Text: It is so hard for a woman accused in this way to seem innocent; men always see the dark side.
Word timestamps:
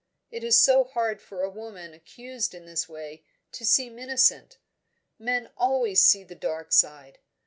It 0.31 0.43
is 0.43 0.59
so 0.59 0.83
hard 0.83 1.21
for 1.21 1.43
a 1.43 1.49
woman 1.51 1.93
accused 1.93 2.55
in 2.55 2.65
this 2.65 2.89
way 2.89 3.23
to 3.51 3.63
seem 3.63 3.99
innocent; 3.99 4.57
men 5.19 5.51
always 5.55 6.01
see 6.03 6.23
the 6.23 6.33
dark 6.33 6.71
side. 6.73 7.19